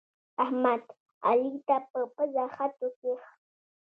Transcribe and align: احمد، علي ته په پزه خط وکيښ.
احمد، 0.43 0.83
علي 1.27 1.51
ته 1.67 1.75
په 1.89 1.99
پزه 2.15 2.43
خط 2.55 2.73
وکيښ. 2.83 3.23